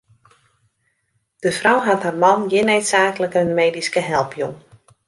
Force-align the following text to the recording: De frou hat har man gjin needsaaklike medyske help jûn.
De 1.47 1.51
frou 1.59 1.79
hat 1.89 2.03
har 2.09 2.17
man 2.25 2.41
gjin 2.55 2.69
needsaaklike 2.71 3.41
medyske 3.63 4.01
help 4.11 4.31
jûn. 4.43 4.55